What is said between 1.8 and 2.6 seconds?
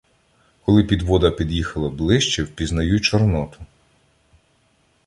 ближче,